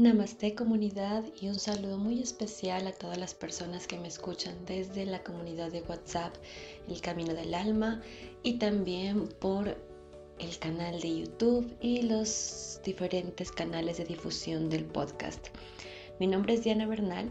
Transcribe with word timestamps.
Namaste 0.00 0.54
comunidad 0.54 1.24
y 1.42 1.48
un 1.48 1.58
saludo 1.58 1.98
muy 1.98 2.22
especial 2.22 2.86
a 2.86 2.92
todas 2.92 3.18
las 3.18 3.34
personas 3.34 3.86
que 3.86 3.98
me 3.98 4.08
escuchan 4.08 4.64
desde 4.64 5.04
la 5.04 5.22
comunidad 5.22 5.70
de 5.70 5.82
WhatsApp 5.82 6.34
El 6.88 7.02
Camino 7.02 7.34
del 7.34 7.52
Alma 7.52 8.00
y 8.42 8.54
también 8.54 9.28
por 9.28 9.76
el 10.38 10.58
canal 10.58 11.02
de 11.02 11.18
YouTube 11.18 11.76
y 11.82 12.00
los 12.00 12.80
diferentes 12.82 13.52
canales 13.52 13.98
de 13.98 14.06
difusión 14.06 14.70
del 14.70 14.86
podcast. 14.86 15.48
Mi 16.18 16.26
nombre 16.26 16.54
es 16.54 16.64
Diana 16.64 16.86
Bernal. 16.86 17.28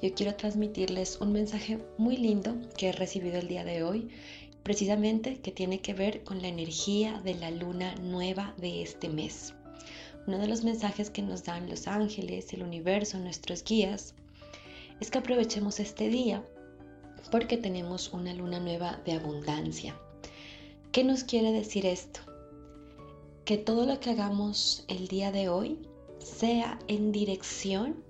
Yo 0.00 0.14
quiero 0.14 0.36
transmitirles 0.36 1.20
un 1.20 1.32
mensaje 1.32 1.80
muy 1.98 2.16
lindo 2.16 2.54
que 2.78 2.90
he 2.90 2.92
recibido 2.92 3.40
el 3.40 3.48
día 3.48 3.64
de 3.64 3.82
hoy, 3.82 4.08
precisamente 4.62 5.40
que 5.40 5.50
tiene 5.50 5.80
que 5.80 5.94
ver 5.94 6.22
con 6.22 6.40
la 6.40 6.46
energía 6.46 7.20
de 7.24 7.34
la 7.34 7.50
luna 7.50 7.96
nueva 7.96 8.54
de 8.56 8.82
este 8.82 9.08
mes. 9.08 9.52
Uno 10.26 10.38
de 10.38 10.48
los 10.48 10.64
mensajes 10.64 11.10
que 11.10 11.22
nos 11.22 11.44
dan 11.44 11.68
los 11.68 11.86
ángeles, 11.86 12.52
el 12.52 12.62
universo, 12.62 13.18
nuestros 13.18 13.62
guías, 13.62 14.14
es 15.00 15.10
que 15.10 15.18
aprovechemos 15.18 15.80
este 15.80 16.08
día 16.08 16.44
porque 17.30 17.56
tenemos 17.56 18.12
una 18.12 18.32
luna 18.34 18.60
nueva 18.60 19.00
de 19.04 19.12
abundancia. 19.12 19.98
¿Qué 20.92 21.04
nos 21.04 21.24
quiere 21.24 21.52
decir 21.52 21.86
esto? 21.86 22.20
Que 23.44 23.58
todo 23.58 23.86
lo 23.86 24.00
que 24.00 24.10
hagamos 24.10 24.84
el 24.88 25.08
día 25.08 25.32
de 25.32 25.48
hoy 25.48 25.78
sea 26.18 26.78
en 26.88 27.12
dirección 27.12 28.02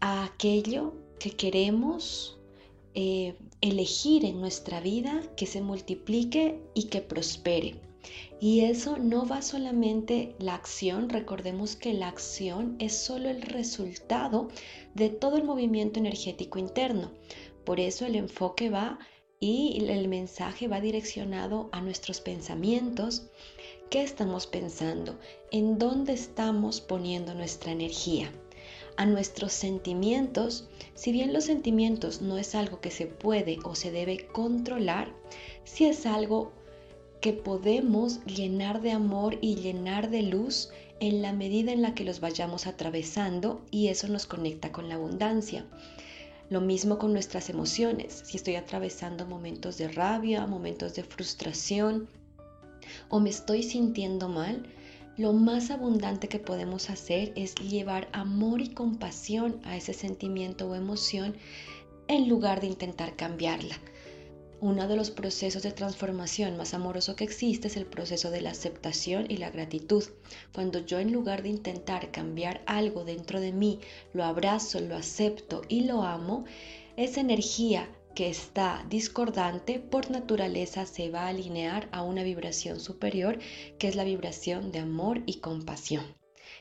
a 0.00 0.24
aquello 0.24 0.94
que 1.18 1.32
queremos 1.32 2.38
eh, 2.94 3.36
elegir 3.60 4.24
en 4.24 4.40
nuestra 4.40 4.80
vida, 4.80 5.22
que 5.36 5.46
se 5.46 5.60
multiplique 5.60 6.60
y 6.74 6.84
que 6.84 7.00
prospere. 7.00 7.80
Y 8.40 8.60
eso 8.60 8.98
no 8.98 9.26
va 9.26 9.42
solamente 9.42 10.34
la 10.38 10.54
acción, 10.54 11.08
recordemos 11.08 11.76
que 11.76 11.94
la 11.94 12.08
acción 12.08 12.76
es 12.78 12.96
solo 12.96 13.28
el 13.28 13.42
resultado 13.42 14.48
de 14.94 15.08
todo 15.08 15.36
el 15.36 15.44
movimiento 15.44 16.00
energético 16.00 16.58
interno. 16.58 17.12
Por 17.64 17.80
eso 17.80 18.04
el 18.06 18.16
enfoque 18.16 18.70
va 18.70 18.98
y 19.40 19.84
el 19.88 20.08
mensaje 20.08 20.68
va 20.68 20.80
direccionado 20.80 21.68
a 21.72 21.80
nuestros 21.80 22.20
pensamientos. 22.20 23.30
¿Qué 23.90 24.02
estamos 24.02 24.46
pensando? 24.46 25.18
¿En 25.50 25.78
dónde 25.78 26.12
estamos 26.12 26.80
poniendo 26.80 27.34
nuestra 27.34 27.72
energía? 27.72 28.32
a 28.96 29.06
nuestros 29.06 29.52
sentimientos, 29.52 30.68
si 30.94 31.12
bien 31.12 31.32
los 31.32 31.44
sentimientos 31.44 32.22
no 32.22 32.38
es 32.38 32.54
algo 32.54 32.80
que 32.80 32.90
se 32.90 33.06
puede 33.06 33.58
o 33.64 33.74
se 33.74 33.90
debe 33.90 34.26
controlar, 34.28 35.12
si 35.64 35.86
es 35.86 36.06
algo 36.06 36.52
que 37.20 37.32
podemos 37.32 38.24
llenar 38.26 38.82
de 38.82 38.92
amor 38.92 39.38
y 39.40 39.56
llenar 39.56 40.10
de 40.10 40.22
luz 40.22 40.70
en 41.00 41.22
la 41.22 41.32
medida 41.32 41.72
en 41.72 41.82
la 41.82 41.94
que 41.94 42.04
los 42.04 42.20
vayamos 42.20 42.66
atravesando 42.66 43.62
y 43.70 43.88
eso 43.88 44.08
nos 44.08 44.26
conecta 44.26 44.72
con 44.72 44.88
la 44.88 44.94
abundancia. 44.94 45.66
Lo 46.50 46.60
mismo 46.60 46.98
con 46.98 47.12
nuestras 47.12 47.48
emociones. 47.48 48.22
Si 48.26 48.36
estoy 48.36 48.56
atravesando 48.56 49.26
momentos 49.26 49.78
de 49.78 49.88
rabia, 49.88 50.46
momentos 50.46 50.94
de 50.94 51.02
frustración 51.02 52.08
o 53.08 53.20
me 53.20 53.30
estoy 53.30 53.62
sintiendo 53.62 54.28
mal, 54.28 54.66
lo 55.16 55.32
más 55.32 55.70
abundante 55.70 56.28
que 56.28 56.38
podemos 56.38 56.90
hacer 56.90 57.32
es 57.36 57.54
llevar 57.54 58.08
amor 58.12 58.60
y 58.60 58.68
compasión 58.68 59.60
a 59.64 59.76
ese 59.76 59.92
sentimiento 59.92 60.68
o 60.68 60.74
emoción 60.74 61.36
en 62.08 62.28
lugar 62.28 62.60
de 62.60 62.66
intentar 62.66 63.16
cambiarla. 63.16 63.76
Uno 64.60 64.88
de 64.88 64.96
los 64.96 65.10
procesos 65.10 65.62
de 65.62 65.72
transformación 65.72 66.56
más 66.56 66.74
amoroso 66.74 67.16
que 67.16 67.24
existe 67.24 67.68
es 67.68 67.76
el 67.76 67.86
proceso 67.86 68.30
de 68.30 68.40
la 68.40 68.50
aceptación 68.50 69.26
y 69.28 69.36
la 69.36 69.50
gratitud. 69.50 70.04
Cuando 70.54 70.78
yo 70.78 71.00
en 71.00 71.12
lugar 71.12 71.42
de 71.42 71.50
intentar 71.50 72.10
cambiar 72.10 72.62
algo 72.66 73.04
dentro 73.04 73.40
de 73.40 73.52
mí, 73.52 73.80
lo 74.12 74.24
abrazo, 74.24 74.80
lo 74.80 74.96
acepto 74.96 75.62
y 75.68 75.82
lo 75.82 76.02
amo, 76.02 76.44
esa 76.96 77.20
energía 77.20 77.88
que 78.14 78.28
está 78.28 78.86
discordante 78.88 79.80
por 79.80 80.10
naturaleza 80.10 80.86
se 80.86 81.10
va 81.10 81.22
a 81.22 81.28
alinear 81.28 81.88
a 81.90 82.02
una 82.02 82.22
vibración 82.22 82.78
superior 82.78 83.38
que 83.78 83.88
es 83.88 83.96
la 83.96 84.04
vibración 84.04 84.70
de 84.70 84.78
amor 84.78 85.22
y 85.26 85.40
compasión. 85.40 86.04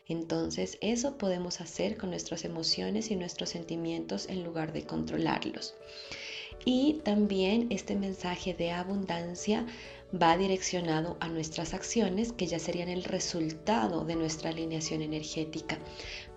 Entonces 0.07 0.77
eso 0.81 1.17
podemos 1.17 1.61
hacer 1.61 1.97
con 1.97 2.09
nuestras 2.09 2.43
emociones 2.43 3.11
y 3.11 3.15
nuestros 3.15 3.49
sentimientos 3.49 4.27
en 4.27 4.43
lugar 4.43 4.73
de 4.73 4.85
controlarlos. 4.85 5.75
Y 6.65 7.01
también 7.03 7.67
este 7.71 7.95
mensaje 7.95 8.53
de 8.53 8.71
abundancia 8.71 9.65
va 10.21 10.37
direccionado 10.37 11.17
a 11.19 11.27
nuestras 11.27 11.73
acciones 11.73 12.31
que 12.31 12.45
ya 12.45 12.59
serían 12.59 12.89
el 12.89 13.03
resultado 13.03 14.05
de 14.05 14.15
nuestra 14.15 14.51
alineación 14.51 15.01
energética. 15.01 15.79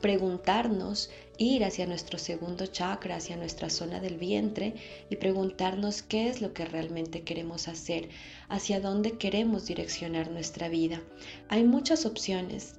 Preguntarnos, 0.00 1.10
ir 1.36 1.64
hacia 1.64 1.86
nuestro 1.86 2.18
segundo 2.18 2.66
chakra, 2.66 3.16
hacia 3.16 3.36
nuestra 3.36 3.68
zona 3.68 4.00
del 4.00 4.16
vientre 4.16 4.74
y 5.10 5.16
preguntarnos 5.16 6.02
qué 6.02 6.28
es 6.28 6.40
lo 6.40 6.54
que 6.54 6.64
realmente 6.64 7.22
queremos 7.22 7.68
hacer, 7.68 8.08
hacia 8.48 8.80
dónde 8.80 9.18
queremos 9.18 9.66
direccionar 9.66 10.30
nuestra 10.30 10.68
vida. 10.68 11.02
Hay 11.48 11.64
muchas 11.64 12.06
opciones, 12.06 12.74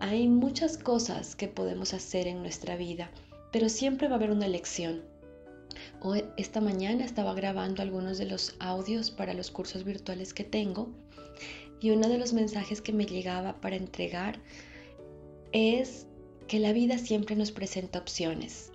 hay 0.00 0.28
muchas 0.28 0.78
cosas 0.78 1.36
que 1.36 1.46
podemos 1.46 1.94
hacer 1.94 2.26
en 2.26 2.42
nuestra 2.42 2.76
vida, 2.76 3.10
pero 3.52 3.68
siempre 3.68 4.08
va 4.08 4.14
a 4.14 4.16
haber 4.16 4.32
una 4.32 4.46
elección. 4.46 5.09
Hoy, 6.00 6.24
esta 6.36 6.60
mañana 6.60 7.04
estaba 7.04 7.34
grabando 7.34 7.82
algunos 7.82 8.18
de 8.18 8.26
los 8.26 8.54
audios 8.58 9.10
para 9.10 9.34
los 9.34 9.50
cursos 9.50 9.84
virtuales 9.84 10.34
que 10.34 10.44
tengo 10.44 10.88
y 11.80 11.90
uno 11.90 12.08
de 12.08 12.18
los 12.18 12.32
mensajes 12.32 12.80
que 12.80 12.92
me 12.92 13.06
llegaba 13.06 13.60
para 13.60 13.76
entregar 13.76 14.38
es 15.52 16.06
que 16.46 16.60
la 16.60 16.72
vida 16.72 16.98
siempre 16.98 17.36
nos 17.36 17.52
presenta 17.52 17.98
opciones. 17.98 18.72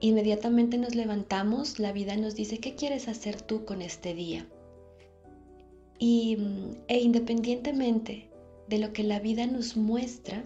Inmediatamente 0.00 0.78
nos 0.78 0.94
levantamos, 0.94 1.78
la 1.78 1.92
vida 1.92 2.16
nos 2.16 2.34
dice, 2.34 2.58
¿qué 2.58 2.74
quieres 2.74 3.08
hacer 3.08 3.40
tú 3.40 3.64
con 3.64 3.82
este 3.82 4.14
día? 4.14 4.46
Y, 5.98 6.36
e 6.88 7.00
independientemente 7.00 8.28
de 8.68 8.78
lo 8.78 8.92
que 8.92 9.04
la 9.04 9.20
vida 9.20 9.46
nos 9.46 9.76
muestra, 9.76 10.44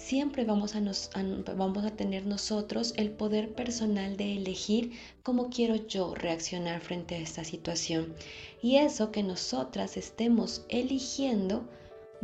siempre 0.00 0.44
vamos 0.44 0.74
a, 0.74 1.90
tener 1.96 2.26
nosotros 2.26 2.94
el 2.96 3.10
poder 3.10 3.52
personal 3.54 4.16
de 4.16 4.36
elegir 4.36 4.92
cómo 5.22 5.50
quiero 5.50 5.76
yo 5.76 6.14
reaccionar 6.14 6.80
frente 6.80 7.14
a 7.14 7.18
esta 7.18 7.44
situación. 7.44 8.14
Y 8.62 8.76
eso 8.76 9.12
que 9.12 9.22
nosotras 9.22 9.96
estemos 9.96 10.64
eligiendo 10.68 11.68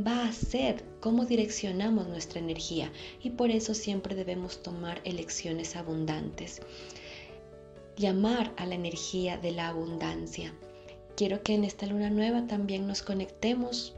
va 0.04 0.26
a 0.26 0.32
ser 0.32 0.84
cómo 1.00 1.26
direccionamos 1.26 2.08
nuestra 2.08 2.40
energía 2.40 2.90
y 3.22 3.30
por 3.30 3.50
eso 3.50 3.74
siempre 3.74 4.14
debemos 4.14 4.62
tomar 4.62 5.00
elecciones 5.04 5.76
abundantes. 5.76 6.62
Llamar 7.96 8.52
a 8.56 8.66
la 8.66 8.74
energía 8.74 9.38
de 9.38 9.52
la 9.52 9.68
abundancia. 9.68 10.52
Quiero 11.16 11.42
que 11.42 11.54
en 11.54 11.64
esta 11.64 11.86
luna 11.86 12.10
nueva 12.10 12.46
también 12.46 12.86
nos 12.86 13.02
conectemos 13.02 13.94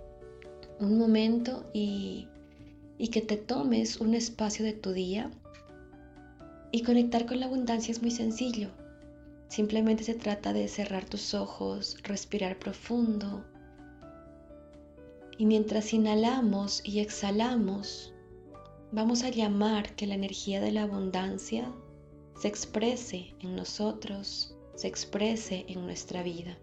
un 0.79 0.99
momento 0.99 1.65
y 1.73 2.29
y 2.99 3.09
que 3.09 3.23
te 3.23 3.37
tomes 3.37 4.01
un 4.01 4.15
espacio 4.15 4.65
de 4.65 4.73
tu 4.73 4.93
día. 4.93 5.31
Y 6.73 6.83
conectar 6.83 7.25
con 7.25 7.41
la 7.41 7.47
abundancia 7.47 7.93
es 7.93 8.03
muy 8.03 8.11
sencillo. 8.11 8.71
Simplemente 9.49 10.05
se 10.05 10.15
trata 10.15 10.53
de 10.53 10.69
cerrar 10.69 11.07
tus 11.07 11.33
ojos, 11.33 11.97
respirar 12.03 12.59
profundo. 12.59 13.45
Y 15.39 15.47
mientras 15.47 15.95
inhalamos 15.95 16.83
y 16.85 16.99
exhalamos, 16.99 18.13
vamos 18.93 19.23
a 19.23 19.31
llamar 19.31 19.95
que 19.95 20.07
la 20.07 20.17
energía 20.17 20.61
de 20.61 20.73
la 20.73 20.83
abundancia 20.83 21.73
se 22.39 22.49
exprese 22.49 23.35
en 23.41 23.57
nosotros, 23.57 24.55
se 24.75 24.89
exprese 24.89 25.65
en 25.69 25.87
nuestra 25.87 26.23
vida. 26.23 26.59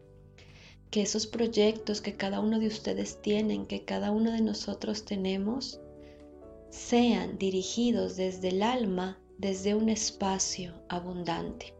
Que 0.91 1.01
esos 1.01 1.25
proyectos 1.25 2.01
que 2.01 2.15
cada 2.15 2.39
uno 2.39 2.59
de 2.59 2.67
ustedes 2.67 3.21
tienen, 3.21 3.65
que 3.65 3.83
cada 3.83 4.11
uno 4.11 4.31
de 4.31 4.41
nosotros 4.41 5.05
tenemos, 5.05 5.79
sean 6.69 7.37
dirigidos 7.37 8.15
desde 8.15 8.49
el 8.49 8.63
alma, 8.63 9.19
desde 9.37 9.75
un 9.75 9.89
espacio 9.89 10.73
abundante. 10.89 11.73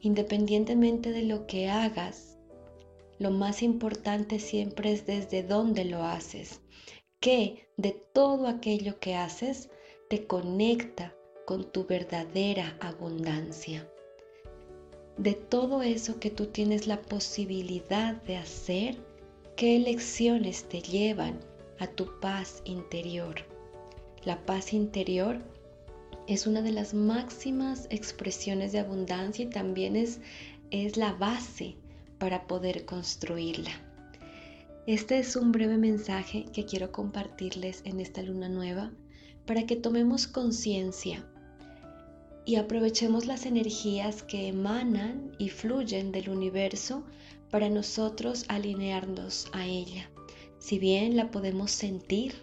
Independientemente 0.00 1.12
de 1.12 1.22
lo 1.22 1.46
que 1.46 1.68
hagas, 1.68 2.38
lo 3.18 3.30
más 3.30 3.62
importante 3.62 4.38
siempre 4.38 4.92
es 4.92 5.06
desde 5.06 5.42
dónde 5.42 5.84
lo 5.84 6.02
haces, 6.02 6.60
que 7.20 7.68
de 7.76 7.92
todo 8.12 8.48
aquello 8.48 8.98
que 8.98 9.14
haces 9.14 9.70
te 10.08 10.26
conecta 10.26 11.14
con 11.46 11.70
tu 11.70 11.86
verdadera 11.86 12.76
abundancia. 12.80 13.88
De 15.18 15.34
todo 15.34 15.82
eso 15.82 16.18
que 16.18 16.30
tú 16.30 16.46
tienes 16.46 16.86
la 16.86 17.00
posibilidad 17.00 18.14
de 18.22 18.36
hacer, 18.36 18.96
qué 19.56 19.76
elecciones 19.76 20.68
te 20.68 20.80
llevan 20.80 21.38
a 21.78 21.86
tu 21.86 22.18
paz 22.20 22.62
interior. 22.64 23.51
La 24.24 24.44
paz 24.46 24.72
interior 24.72 25.40
es 26.28 26.46
una 26.46 26.62
de 26.62 26.70
las 26.70 26.94
máximas 26.94 27.88
expresiones 27.90 28.70
de 28.70 28.78
abundancia 28.78 29.44
y 29.44 29.48
también 29.48 29.96
es, 29.96 30.20
es 30.70 30.96
la 30.96 31.12
base 31.12 31.74
para 32.18 32.46
poder 32.46 32.84
construirla. 32.84 33.72
Este 34.86 35.18
es 35.18 35.34
un 35.34 35.50
breve 35.50 35.76
mensaje 35.76 36.44
que 36.52 36.64
quiero 36.64 36.92
compartirles 36.92 37.82
en 37.84 37.98
esta 37.98 38.22
luna 38.22 38.48
nueva 38.48 38.92
para 39.44 39.66
que 39.66 39.74
tomemos 39.74 40.28
conciencia 40.28 41.26
y 42.44 42.56
aprovechemos 42.56 43.26
las 43.26 43.46
energías 43.46 44.22
que 44.22 44.48
emanan 44.48 45.32
y 45.38 45.48
fluyen 45.48 46.12
del 46.12 46.28
universo 46.28 47.04
para 47.50 47.68
nosotros 47.68 48.44
alinearnos 48.48 49.48
a 49.52 49.66
ella. 49.66 50.10
Si 50.58 50.78
bien 50.78 51.16
la 51.16 51.30
podemos 51.32 51.72
sentir 51.72 52.34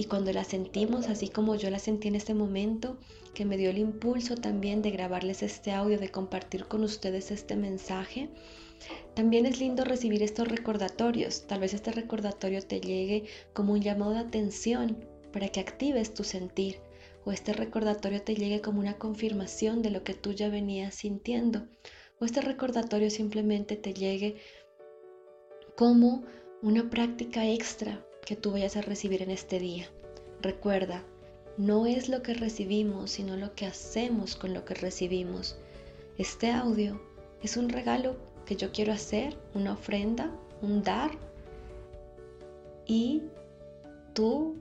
y 0.00 0.04
cuando 0.04 0.32
la 0.32 0.44
sentimos, 0.44 1.10
así 1.10 1.28
como 1.28 1.56
yo 1.56 1.68
la 1.68 1.78
sentí 1.78 2.08
en 2.08 2.14
este 2.14 2.32
momento, 2.32 2.96
que 3.34 3.44
me 3.44 3.58
dio 3.58 3.68
el 3.68 3.76
impulso 3.76 4.34
también 4.34 4.80
de 4.80 4.92
grabarles 4.92 5.42
este 5.42 5.72
audio, 5.72 5.98
de 5.98 6.10
compartir 6.10 6.64
con 6.64 6.84
ustedes 6.84 7.30
este 7.30 7.54
mensaje, 7.54 8.30
también 9.12 9.44
es 9.44 9.60
lindo 9.60 9.84
recibir 9.84 10.22
estos 10.22 10.48
recordatorios. 10.48 11.46
Tal 11.46 11.60
vez 11.60 11.74
este 11.74 11.92
recordatorio 11.92 12.62
te 12.62 12.80
llegue 12.80 13.24
como 13.52 13.74
un 13.74 13.82
llamado 13.82 14.12
de 14.12 14.20
atención 14.20 15.04
para 15.34 15.48
que 15.48 15.60
actives 15.60 16.14
tu 16.14 16.24
sentir 16.24 16.80
o 17.26 17.32
este 17.32 17.52
recordatorio 17.52 18.22
te 18.22 18.34
llegue 18.34 18.62
como 18.62 18.80
una 18.80 18.96
confirmación 18.96 19.82
de 19.82 19.90
lo 19.90 20.02
que 20.02 20.14
tú 20.14 20.32
ya 20.32 20.48
venías 20.48 20.94
sintiendo 20.94 21.66
o 22.18 22.24
este 22.24 22.40
recordatorio 22.40 23.10
simplemente 23.10 23.76
te 23.76 23.92
llegue 23.92 24.36
como 25.76 26.24
una 26.62 26.88
práctica 26.88 27.46
extra 27.46 28.02
que 28.24 28.36
tú 28.36 28.52
vayas 28.52 28.76
a 28.76 28.82
recibir 28.82 29.22
en 29.22 29.30
este 29.30 29.58
día. 29.58 29.88
Recuerda, 30.40 31.04
no 31.56 31.86
es 31.86 32.08
lo 32.08 32.22
que 32.22 32.34
recibimos, 32.34 33.10
sino 33.10 33.36
lo 33.36 33.54
que 33.54 33.66
hacemos 33.66 34.36
con 34.36 34.54
lo 34.54 34.64
que 34.64 34.74
recibimos. 34.74 35.58
Este 36.18 36.50
audio 36.50 37.00
es 37.42 37.56
un 37.56 37.68
regalo 37.68 38.16
que 38.46 38.56
yo 38.56 38.72
quiero 38.72 38.92
hacer, 38.92 39.36
una 39.54 39.72
ofrenda, 39.74 40.34
un 40.62 40.82
dar, 40.82 41.10
y 42.86 43.22
tú 44.14 44.56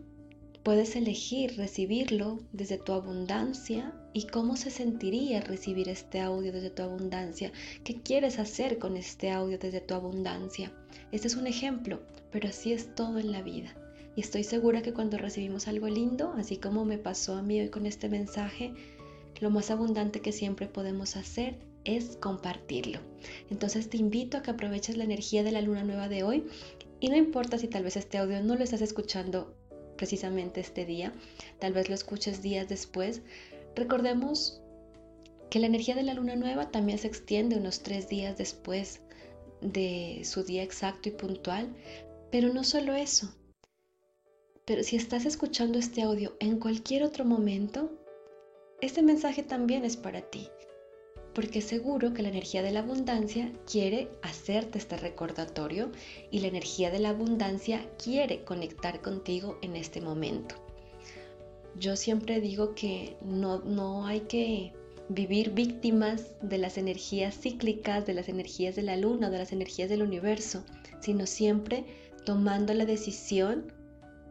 Puedes 0.64 0.96
elegir 0.96 1.56
recibirlo 1.58 2.40
desde 2.52 2.78
tu 2.78 2.92
abundancia 2.92 3.94
y 4.14 4.28
cómo 4.28 4.58
se 4.58 4.72
sentiría 4.72 5.42
recibir 5.42 5.90
este 5.90 6.20
audio 6.20 6.52
desde 6.52 6.70
tu 6.70 6.84
abundancia. 6.84 7.52
¿Qué 7.84 8.02
quieres 8.02 8.40
hacer 8.40 8.80
con 8.80 8.98
este 8.98 9.32
audio 9.32 9.58
desde 9.58 9.82
tu 9.82 9.94
abundancia? 9.94 10.72
Este 11.12 11.28
es 11.28 11.36
un 11.36 11.48
ejemplo, 11.48 12.02
pero 12.32 12.50
así 12.50 12.74
es 12.74 12.96
todo 12.96 13.20
en 13.20 13.32
la 13.32 13.42
vida. 13.42 13.76
Y 14.16 14.22
estoy 14.22 14.44
segura 14.44 14.82
que 14.82 14.94
cuando 14.94 15.18
recibimos 15.18 15.68
algo 15.68 15.88
lindo, 15.88 16.34
así 16.38 16.58
como 16.58 16.86
me 16.86 16.98
pasó 16.98 17.36
a 17.36 17.42
mí 17.42 17.60
hoy 17.60 17.70
con 17.70 17.86
este 17.86 18.10
mensaje, 18.10 18.74
lo 19.40 19.50
más 19.50 19.72
abundante 19.72 20.22
que 20.22 20.32
siempre 20.32 20.68
podemos 20.68 21.16
hacer 21.16 21.58
es 21.86 22.18
compartirlo. 22.18 23.00
Entonces 23.50 23.90
te 23.90 23.98
invito 23.98 24.38
a 24.38 24.42
que 24.42 24.52
aproveches 24.52 24.98
la 24.98 25.04
energía 25.04 25.44
de 25.44 25.52
la 25.52 25.62
luna 25.62 25.84
nueva 25.84 26.10
de 26.10 26.24
hoy 26.24 26.46
y 27.00 27.10
no 27.10 27.16
importa 27.16 27.58
si 27.58 27.68
tal 27.68 27.84
vez 27.84 27.96
este 27.96 28.18
audio 28.18 28.42
no 28.44 28.56
lo 28.56 28.64
estás 28.64 28.82
escuchando 28.82 29.56
precisamente 29.96 30.62
este 30.62 30.86
día, 30.86 31.14
tal 31.60 31.74
vez 31.74 31.90
lo 31.90 31.96
escuches 31.96 32.42
días 32.42 32.68
después, 32.70 33.22
recordemos 33.76 34.62
que 35.50 35.60
la 35.60 35.68
energía 35.68 35.96
de 35.96 36.04
la 36.04 36.14
luna 36.14 36.36
nueva 36.36 36.72
también 36.72 36.98
se 37.00 37.08
extiende 37.08 37.58
unos 37.58 37.82
tres 37.82 38.08
días 38.08 38.38
después 38.38 39.02
de 39.62 40.22
su 40.24 40.44
día 40.44 40.64
exacto 40.64 41.10
y 41.10 41.14
puntual, 41.14 41.76
pero 42.32 42.54
no 42.54 42.64
solo 42.64 42.94
eso. 42.94 43.34
Pero 44.66 44.84
si 44.84 44.96
estás 44.96 45.26
escuchando 45.26 45.80
este 45.80 46.04
audio 46.04 46.36
en 46.40 46.60
cualquier 46.60 47.04
otro 47.04 47.26
momento, 47.26 47.92
este 48.82 49.02
mensaje 49.02 49.44
también 49.44 49.84
es 49.84 49.98
para 49.98 50.22
ti 50.22 50.50
porque 51.34 51.62
seguro 51.62 52.14
que 52.14 52.22
la 52.22 52.30
energía 52.30 52.62
de 52.62 52.72
la 52.72 52.82
abundancia 52.82 53.52
quiere 53.66 54.10
hacerte 54.22 54.78
este 54.78 54.98
recordatorio 54.98 55.92
y 56.32 56.40
la 56.40 56.48
energía 56.48 56.92
de 56.92 57.00
la 57.00 57.10
abundancia 57.10 57.90
quiere 58.04 58.44
conectar 58.44 59.02
contigo 59.02 59.58
en 59.62 59.76
este 59.76 60.02
momento. 60.02 60.69
Yo 61.78 61.96
siempre 61.96 62.42
digo 62.42 62.76
que 62.76 63.16
no, 63.22 63.60
no 63.60 64.06
hay 64.06 64.22
que 64.22 64.74
vivir 65.10 65.52
víctimas 65.52 66.36
de 66.42 66.58
las 66.58 66.78
energías 66.78 67.36
cíclicas, 67.36 68.06
de 68.06 68.14
las 68.14 68.30
energías 68.30 68.76
de 68.76 68.84
la 68.84 68.96
luna, 68.96 69.30
de 69.30 69.40
las 69.40 69.52
energías 69.52 69.90
del 69.90 70.04
universo, 70.04 70.64
sino 71.02 71.26
siempre 71.26 71.86
tomando 72.26 72.74
la 72.74 72.86
decisión 72.86 73.74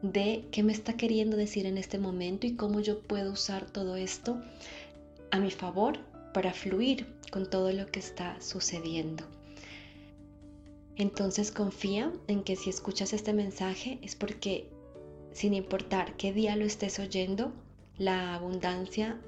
de 0.03 0.45
qué 0.53 0.63
me 0.63 0.73
está 0.73 0.97
queriendo 0.97 1.37
decir 1.37 1.67
en 1.67 1.79
este 1.79 1.99
momento 1.99 2.47
y 2.47 2.55
cómo 2.55 2.81
yo 2.81 3.01
puedo 3.01 3.33
usar 3.33 3.69
todo 3.71 3.97
esto 3.97 4.41
a 5.31 5.41
mi 5.41 5.51
favor 5.51 5.99
para 6.33 6.53
fluir 6.53 7.07
con 7.33 7.51
todo 7.51 7.73
lo 7.73 7.87
que 7.87 7.99
está 7.99 8.41
sucediendo. 8.41 9.25
Entonces 10.97 11.51
confía 11.51 12.13
en 12.27 12.43
que 12.43 12.57
si 12.57 12.71
escuchas 12.71 13.13
este 13.13 13.33
mensaje 13.33 13.99
es 14.03 14.15
porque 14.15 14.69
sin 15.39 15.55
importar 15.55 16.17
qué 16.17 16.33
día 16.33 16.57
lo 16.57 16.65
estés 16.65 16.99
oyendo, 16.99 17.53
la 17.97 18.35
abundancia 18.35 19.21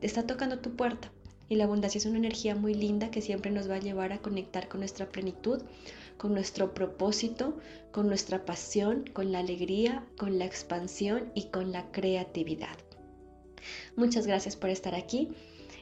está 0.00 0.26
tocando 0.26 0.58
tu 0.58 0.74
puerta. 0.74 1.12
Y 1.48 1.54
la 1.54 1.62
abundancia 1.62 1.98
es 1.98 2.06
una 2.06 2.18
energía 2.18 2.56
muy 2.56 2.74
linda 2.74 3.12
que 3.12 3.22
siempre 3.22 3.52
nos 3.52 3.70
va 3.70 3.76
a 3.76 3.78
llevar 3.78 4.12
a 4.12 4.18
conectar 4.18 4.66
con 4.66 4.80
nuestra 4.80 5.06
plenitud, 5.12 5.62
con 6.16 6.34
nuestro 6.34 6.74
propósito, 6.74 7.56
con 7.92 8.08
nuestra 8.08 8.44
pasión, 8.44 9.04
con 9.12 9.30
la 9.30 9.38
alegría, 9.38 10.04
con 10.18 10.40
la 10.40 10.44
expansión 10.44 11.30
y 11.36 11.44
con 11.50 11.70
la 11.70 11.88
creatividad. 11.92 12.76
Muchas 13.94 14.26
gracias 14.26 14.56
por 14.56 14.70
estar 14.70 14.96
aquí. 14.96 15.28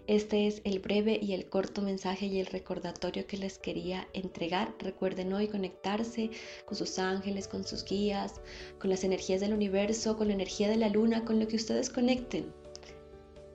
Este 0.08 0.49
es 0.49 0.62
el 0.64 0.81
breve 0.81 1.19
y 1.22 1.32
el 1.32 1.49
corto 1.49 1.81
mensaje 1.81 2.26
y 2.26 2.40
el 2.40 2.46
recordatorio 2.46 3.26
que 3.26 3.37
les 3.37 3.58
quería 3.58 4.08
entregar. 4.12 4.75
Recuerden 4.81 5.32
hoy 5.32 5.46
conectarse 5.46 6.31
con 6.64 6.76
sus 6.76 6.99
ángeles, 6.99 7.46
con 7.46 7.64
sus 7.64 7.84
guías, 7.84 8.40
con 8.81 8.90
las 8.90 9.04
energías 9.04 9.40
del 9.40 9.54
universo, 9.54 10.16
con 10.16 10.28
la 10.28 10.34
energía 10.34 10.69
de 10.69 10.76
la 10.76 10.88
luna, 10.88 11.25
con 11.25 11.38
lo 11.38 11.46
que 11.46 11.56
ustedes 11.56 11.88
conecten 11.88 12.52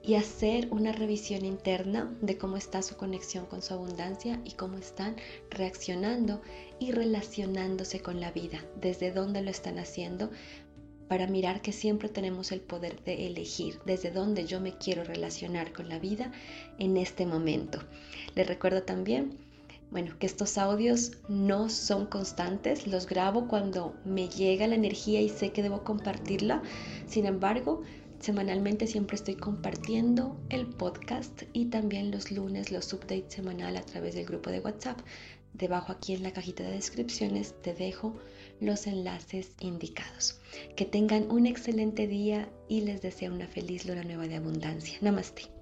y 0.08 0.16
hacer 0.16 0.70
una 0.72 0.94
revisión 0.94 1.44
interna 1.44 2.16
de 2.22 2.38
cómo 2.38 2.56
está 2.56 2.82
su 2.82 2.96
conexión 2.96 3.46
con 3.46 3.62
su 3.62 3.74
abundancia 3.74 4.40
y 4.46 4.54
cómo 4.54 4.78
están 4.78 5.18
reaccionando 5.50 6.42
y 6.80 6.92
relacionándose 6.94 8.00
con 8.02 8.22
la 8.22 8.32
vida, 8.32 8.64
desde 8.80 9.12
dónde 9.12 9.42
lo 9.42 9.52
están 9.52 9.80
haciendo 9.80 10.32
para 11.08 11.28
mirar 11.28 11.62
que 11.62 11.72
siempre 11.72 12.10
tenemos 12.10 12.52
el 12.52 12.62
poder 12.62 13.04
de 13.04 13.28
elegir 13.28 13.80
desde 13.86 14.12
dónde 14.12 14.46
yo 14.46 14.60
me 14.60 14.78
quiero 14.78 15.04
relacionar 15.04 15.72
con 15.74 15.90
la 15.90 16.00
vida 16.00 16.32
en 16.80 16.98
este 16.98 17.26
momento. 17.26 17.80
Les 18.36 18.48
recuerdo 18.48 18.84
también, 18.84 19.38
bueno, 19.90 20.18
que 20.20 20.26
estos 20.26 20.58
audios 20.58 21.14
no 21.30 21.70
son 21.70 22.08
constantes, 22.08 22.88
los 22.88 23.08
grabo 23.08 23.48
cuando 23.48 23.96
me 24.04 24.28
llega 24.28 24.68
la 24.68 24.76
energía 24.76 25.22
y 25.22 25.30
sé 25.30 25.52
que 25.52 25.64
debo 25.64 25.84
compartirla. 25.84 26.62
Sin 27.08 27.26
embargo, 27.26 27.84
semanalmente 28.20 28.86
siempre 28.88 29.16
estoy 29.16 29.36
compartiendo 29.36 30.38
el 30.50 30.68
podcast 30.68 31.44
y 31.54 31.66
también 31.66 32.12
los 32.12 32.32
lunes 32.32 32.72
los 32.72 32.92
updates 32.92 33.34
semanal 33.34 33.78
a 33.78 33.82
través 33.82 34.16
del 34.16 34.26
grupo 34.26 34.50
de 34.50 34.60
WhatsApp. 34.60 35.00
Debajo 35.58 35.92
aquí 35.92 36.14
en 36.14 36.22
la 36.22 36.34
cajita 36.34 36.64
de 36.64 36.72
descripciones 36.72 37.56
te 37.64 37.74
dejo 37.74 38.16
los 38.60 38.86
enlaces 38.86 39.52
indicados. 39.60 40.40
Que 40.76 40.86
tengan 40.86 41.32
un 41.32 41.48
excelente 41.48 42.08
día 42.08 42.48
y 42.70 42.82
les 42.82 43.02
deseo 43.02 43.34
una 43.34 43.48
feliz 43.48 43.86
luna 43.86 44.04
nueva 44.04 44.28
de 44.28 44.36
abundancia. 44.36 44.98
Namaste. 45.02 45.57